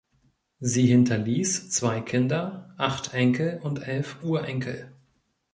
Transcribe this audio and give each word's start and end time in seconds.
Sie 0.61 0.87
hinterließ 0.87 1.69
zwei 1.69 2.01
Kinder, 2.01 2.73
acht 2.79 3.13
Enkel 3.13 3.59
und 3.61 3.87
elf 3.87 4.23
Urenkel. 4.23 4.91